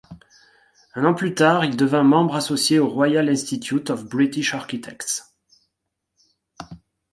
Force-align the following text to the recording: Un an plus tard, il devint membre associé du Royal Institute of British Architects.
Un 0.95 1.05
an 1.05 1.13
plus 1.13 1.35
tard, 1.35 1.63
il 1.63 1.77
devint 1.77 2.01
membre 2.03 2.33
associé 2.33 2.77
du 2.77 2.81
Royal 2.81 3.29
Institute 3.29 3.91
of 3.91 4.03
British 4.05 4.55
Architects. 4.55 5.25